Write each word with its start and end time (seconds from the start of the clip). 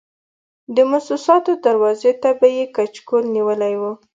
د 0.75 0.77
موسساتو 0.91 1.51
دروازې 1.65 2.11
ته 2.21 2.29
به 2.39 2.47
یې 2.57 2.65
کچکول 2.75 3.23
نیولی 3.35 3.73
و. 3.81 3.83